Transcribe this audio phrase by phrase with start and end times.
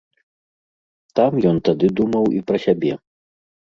[1.21, 2.93] Там ён тады думаў і пра сябе.